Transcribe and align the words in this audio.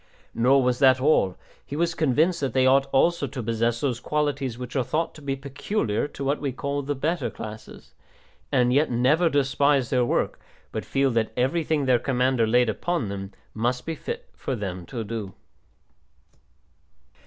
Nor 0.33 0.63
was 0.63 0.79
that 0.79 0.99
all; 0.99 1.37
he 1.63 1.75
was 1.75 1.93
convinced 1.93 2.39
that 2.41 2.53
they 2.53 2.65
ought 2.65 2.87
also 2.91 3.27
to 3.27 3.43
possess 3.43 3.81
those 3.81 3.99
qualities 3.99 4.57
which 4.57 4.75
are 4.75 4.83
thought 4.83 5.13
to 5.13 5.21
be 5.21 5.35
peculiar 5.35 6.07
to 6.07 6.23
what 6.23 6.41
we 6.41 6.51
call 6.51 6.81
"the 6.81 6.95
better 6.95 7.29
classes," 7.29 7.93
and 8.51 8.73
yet 8.73 8.89
never 8.89 9.29
despise 9.29 9.91
their 9.91 10.03
work, 10.03 10.39
but 10.71 10.83
feel 10.85 11.11
that 11.11 11.31
everything 11.37 11.85
their 11.85 11.99
commander 11.99 12.47
laid 12.47 12.67
upon 12.67 13.09
them 13.09 13.31
must 13.53 13.85
be 13.85 13.93
fit 13.93 14.27
for 14.33 14.55
them 14.55 14.87
to 14.87 15.03
do. 15.03 15.35